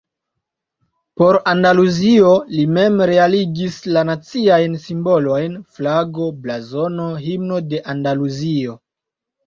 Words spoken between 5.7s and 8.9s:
flago, blazono, himno de Andaluzio.